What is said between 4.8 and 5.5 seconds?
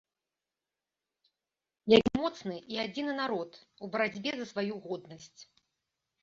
годнасць.